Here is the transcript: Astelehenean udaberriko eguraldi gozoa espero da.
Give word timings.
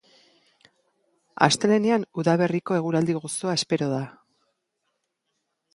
Astelehenean 1.47 2.07
udaberriko 2.23 2.79
eguraldi 2.79 3.19
gozoa 3.21 3.55
espero 3.61 3.95
da. 3.95 4.03